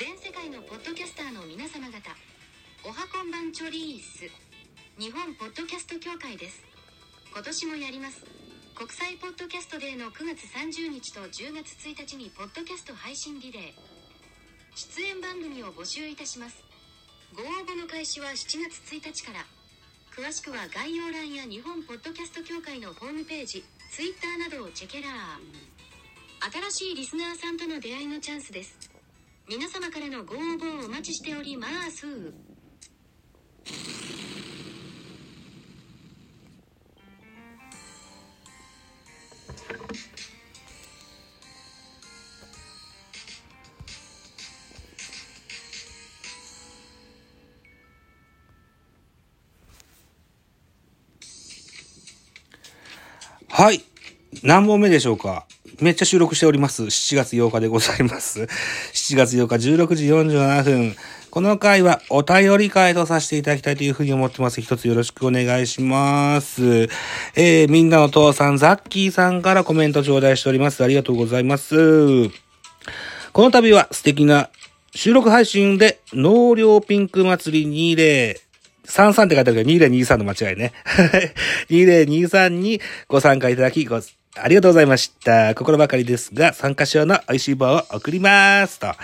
[0.00, 2.00] 全世界のポッドキャスターの皆様方
[2.88, 4.32] おはこんばんチョリース。
[4.96, 6.64] 日本ポッドキャスト協会です。
[7.28, 8.24] 今年もやります。
[8.72, 13.62] 国際ポッドキャストデーの9月30日と10月1日にポッドキャスト配信リレー。
[14.72, 16.64] 出演番組を募集いたします。
[17.36, 19.44] ご応募の開始は7月1日から。
[20.16, 23.62] 詳しくは概要欄や日本ポッドキャスト協会のホームページ
[23.92, 26.72] Twitter などをチェケラー。
[26.72, 28.89] 新しいリスナーさんとの出会いのチャンスです。
[29.50, 32.06] 皆様からのご応募をお待ちしております
[53.48, 53.82] はい。
[54.44, 55.44] 何本目でしょうか？
[55.80, 56.84] めっちゃ収録しております。
[56.84, 58.46] 7月8日でございます。
[59.10, 60.96] 7月8日16時47分。
[61.30, 64.60] この回はお便り会とさせていただきたいというふうに思ってます。
[64.60, 66.88] 一つよろしくお願いします。
[67.34, 70.84] えー、みんなの父さん、ザッキーさんからコメント頂戴しております。
[70.84, 72.28] ありがとうございます。
[73.32, 74.48] この度は素敵な
[74.94, 78.36] 収録配信で納涼ピンク祭り20
[78.90, 80.72] 33って書いてあるけど、2023の間違いね。
[81.70, 84.00] 2023にご参加いただき、ご、
[84.36, 85.56] ありがとうございました。
[85.56, 88.78] 心ばかりですが、参加賞の美味しい棒を送ります。
[88.78, 88.94] と。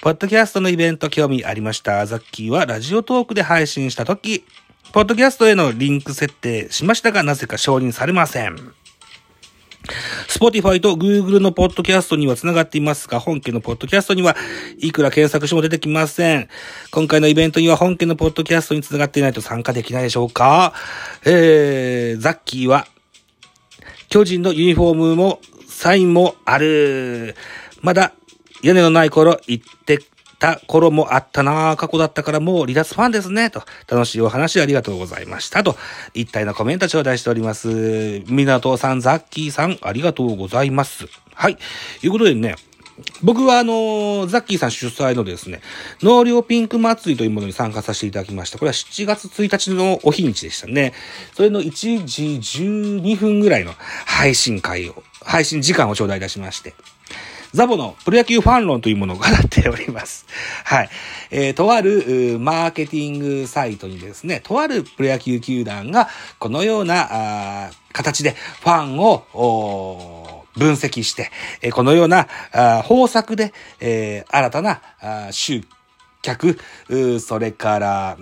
[0.00, 2.06] ポッドキャストのイベント興味ありました。
[2.06, 4.44] ザッキーはラジオトークで配信したとき、
[4.92, 8.56] ポッドキャストへのリンク設定しましたが、なぜか承認されません。
[10.28, 14.34] Spotify と Google のポッドキャストには繋がっていますが、本家のポッドキャストには
[14.78, 16.48] いくら検索しても出てきません。
[16.90, 20.72] 今回のイベントには本家のポッドキャストに繋がっていないと参加できないでしょうか？
[21.26, 22.86] えー、ザッキーは、
[24.10, 27.36] 巨人のユニフォームも、サインもある。
[27.80, 28.12] まだ、
[28.60, 30.00] 屋根のない頃行って
[30.40, 33.50] た頃もあったな過去だったからもう離脱ファンですね。
[33.50, 35.62] と、楽しいお話ありがとうございました。
[35.62, 35.76] と、
[36.12, 38.24] 一体のコメント頂戴しております。
[38.26, 41.06] 港さん、ザッキーさん、ありがとうございます。
[41.32, 41.56] はい。
[42.02, 42.56] いうことでね、
[43.22, 45.60] 僕はあのザッキーさん主催のですね、
[46.02, 48.58] 納涼ピンク祭りというものに参加させていただきました。
[48.58, 50.92] これは7月1日のお日にちでしたね。
[51.34, 52.22] それの1時
[52.62, 53.72] 12分ぐらいの
[54.06, 56.74] 配信会を、配信時間を頂戴いたしまして。
[57.52, 60.26] ザボのプロ野球ファン論というものを行っております。
[60.64, 60.90] はい。
[61.30, 71.30] えー、とある、マーケティングサイトにですね、とあるプロ野球球団が、このような、形でファンを、分析して、
[71.62, 72.26] えこのような
[72.82, 74.80] 方策で、え新たな
[75.30, 75.62] 集
[76.22, 76.58] 客、
[77.20, 78.16] それから、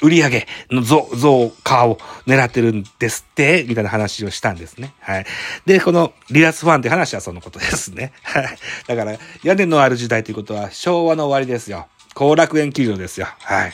[0.00, 4.94] 売り上げの増、増加を狙ってるんですって、みたいな話をしたんですね。
[5.00, 5.26] はい。
[5.66, 8.12] で、この離脱ファンって話はそのことですね。
[8.22, 8.58] はい。
[8.86, 11.88] だから、屋根のある時代ということは昭和の終わりですよ。
[12.14, 13.26] 後楽園球場ですよ。
[13.40, 13.72] はい。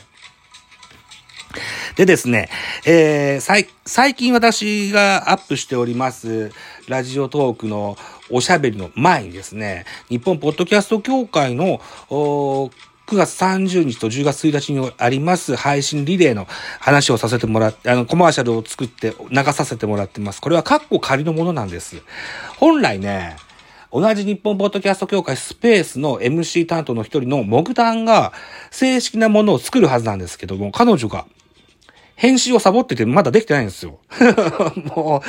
[1.97, 2.49] でですね、
[2.85, 6.51] えー、最、近私がアップしております、
[6.89, 7.97] ラジオトークの
[8.31, 12.73] おしゃべりの前にですね、日本ポッドキャスト協会の、おー
[13.07, 16.47] 9月30日と10月1日にあります配信リレーの
[16.81, 20.41] 話をさせてもらって、あの、コマーシャルを作って流させてもらってます。
[20.41, 22.03] これはカッコ仮のものなんです。
[22.57, 23.37] 本来ね、
[23.93, 28.33] 同じ日本ポッドキャスト協会スペースの MC 担当の一人のモグタンが
[28.73, 31.27] 正式なものを作るはずなんですけども、彼女が
[32.17, 33.99] 編集をサボっててまだできてないんですよ。
[34.95, 35.23] も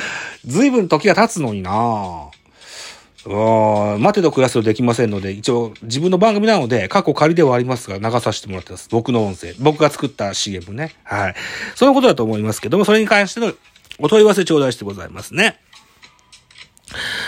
[0.44, 2.28] う、ずいぶん時が経つのになぁ。
[3.28, 8.88] うん待てど暮らすとできませんので、一応自分の番組なので、過去仮ではありますが、流させてもらってます。
[8.88, 9.52] 僕の音声。
[9.58, 10.94] 僕が作った CM ね。
[11.02, 11.34] はい。
[11.74, 13.52] そういうことだと思いますけども、それに関しての
[13.98, 15.58] お問い合わせ頂戴してございますね。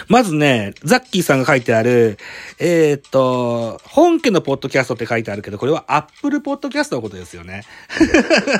[0.08, 2.18] まずね、ザッキーさんが書いてある、
[2.58, 7.64] えーっと、本家のポッドキャストって書いてあるけど、これはアップルポッドキャストのことですよね。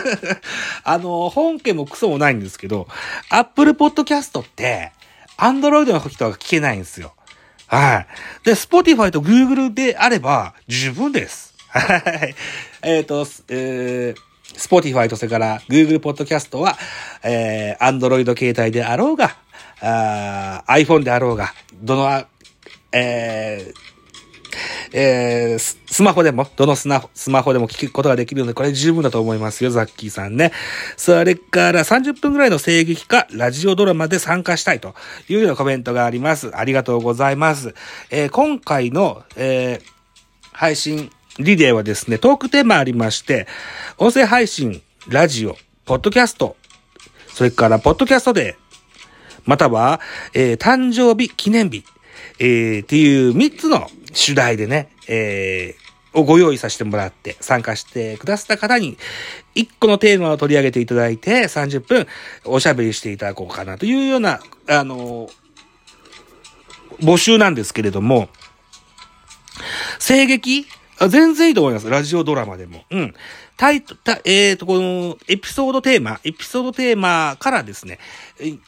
[0.85, 2.87] あの、本家もクソもないんですけど、
[3.31, 4.93] アップルポッドキャストって、
[5.39, 7.15] アンドロイドの人は聞けないんですよ。
[7.67, 8.07] はい。
[8.45, 11.55] で、Spotify と Google であれば十分です。
[11.69, 12.35] はい。
[12.83, 16.77] えっ、と、えー、Spotify とそれから Google Podcast は、
[17.23, 19.37] えー、Android 携帯であろうが、
[19.81, 21.53] あー iPhone であろうが、
[21.83, 22.25] どの、
[22.93, 30.53] えー、えー、スマホでも、どのスマホ、スマホでも聞くことができるので、これ十分だと思いますよ、ザッキーさんね。
[30.97, 34.95] それから30分ぐらいの声劇か、ラジオドラマで参加したいと
[35.29, 36.57] いうようなコメントがあります。
[36.57, 37.75] ありがとうございます。
[38.11, 39.99] えー今回の、えー
[40.59, 41.09] 配信
[41.39, 43.47] リレーはですね、トークテーマありまして、
[43.97, 46.57] 音声配信、ラジオ、ポッドキャスト、
[47.29, 48.57] それから、ポッドキャストで、
[49.49, 50.01] または、
[50.35, 51.85] えー誕生日記念日、
[52.39, 58.99] えーっていう3つの主題でね、えー、をご用意させてもらって参加してくださった方に
[59.55, 62.07] 1個のテーマを取り上げていただいて30分
[62.45, 65.31] おしゃべりしていただこうかなというような、あの
[67.01, 68.29] 募集なんですけれども、
[69.99, 70.67] 声劇
[71.09, 71.89] 全然いいと思います。
[71.89, 72.85] ラジオドラマでも。
[72.91, 73.15] うん。
[73.59, 77.99] タイト、た、えっ、ー、と、この、エピソードテーマ、エピソードテーマからですね、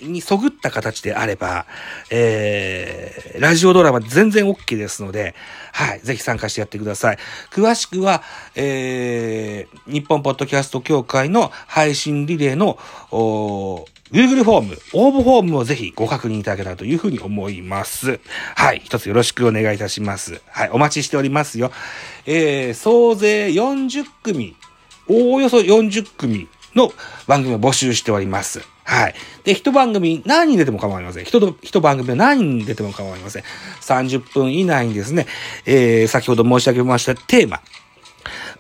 [0.01, 1.67] にそぐった形であれば、
[2.11, 5.37] えー、ラジオドラマ全然 OK ですので、
[5.73, 7.19] はい、ぜひ参加してやってください。
[7.53, 8.25] 詳しくは、
[8.57, 12.77] えー、日本ポッドキャスト協会の配信リレーの、
[13.13, 18.19] お Google フォーム、応募フォームをぜひご確認いただけたらというふうに思います。
[18.57, 18.83] はい。
[18.85, 20.43] 一つよろしくお願いいたします。
[20.49, 20.71] はい。
[20.71, 21.71] お待ちしておりますよ。
[22.27, 24.57] えー、総勢40組、
[25.11, 26.93] おおよそ40組の
[27.27, 28.63] 番組を募集しております。
[28.85, 29.15] はい。
[29.43, 31.25] で、一番組何人出ても構いません。
[31.25, 33.43] 一一番組は何人出ても構いません。
[33.81, 35.27] 30分以内にですね、
[35.67, 37.61] えー、先ほど申し上げましたテーマ、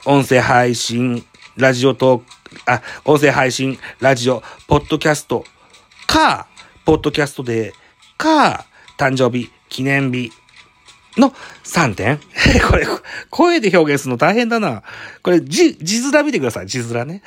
[0.07, 1.25] 音声配信、
[1.57, 2.25] ラジオトーク、
[2.67, 5.45] あ、音声配信、ラジオ、ポッドキャスト
[6.09, 6.49] か、
[6.85, 7.75] ポッドキャストで、
[8.17, 8.67] か、
[8.99, 10.33] 誕生日、記念日
[11.17, 11.33] の
[11.65, 12.19] 3点？
[12.69, 12.87] これ、
[13.31, 14.83] 声で表現するの大変だな。
[15.23, 16.67] これ、字、字面見てください。
[16.67, 17.23] 字面ね。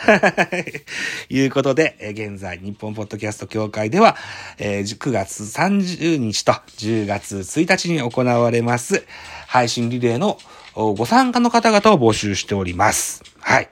[1.30, 4.16] いうことで、え現在、日本ポッドキャスト協会では、
[4.58, 9.04] えー、9月30日と10月1日に行われます、
[9.48, 10.38] 配信リレーの
[10.76, 13.24] ご参加の方々を募集しております。
[13.40, 13.70] はい。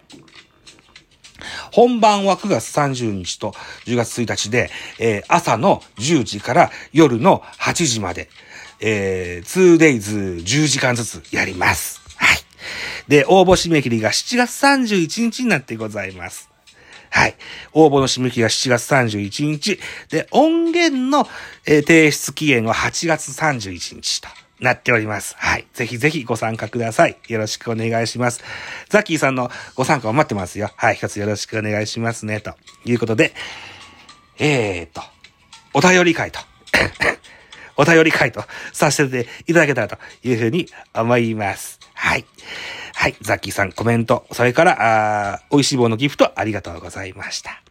[1.72, 3.54] 本番は9月30日と
[3.86, 4.70] 10月1日で、
[5.00, 8.30] えー、朝の10時から夜の8時まで、
[8.82, 12.02] えー、2days10 時間ずつやります。
[12.18, 12.38] はい。
[13.08, 16.50] で、応募締め切りが7月31日になってございます。
[17.10, 17.36] はい。
[17.74, 19.80] 応募の締め切りが7月31日。
[20.10, 21.28] で、音源の、
[21.66, 24.28] えー、提出期限は8月31日と。
[24.62, 25.36] なっております。
[25.40, 25.66] はい。
[25.74, 27.18] ぜひぜひご参加ください。
[27.28, 28.44] よろしくお願いします。
[28.90, 30.70] ザッキーさんのご参加を待ってますよ。
[30.76, 30.96] はい。
[30.96, 32.42] 一つよろしくお願いしますね。
[32.42, 32.54] と
[32.86, 33.34] いうことで、
[34.38, 35.02] えーと、
[35.74, 36.40] お便り会と、
[37.78, 41.80] お便り会とさせていただけたらというふうに思います。
[41.94, 42.26] はい。
[42.94, 43.16] はい。
[43.22, 47.71] ザッキーさんコメント、それから、あ美味しい棒のギフトありがとうございました。